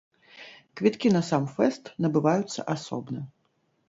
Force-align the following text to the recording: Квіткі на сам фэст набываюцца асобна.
Квіткі 0.79 1.11
на 1.15 1.19
сам 1.27 1.45
фэст 1.55 1.83
набываюцца 2.05 2.65
асобна. 2.75 3.21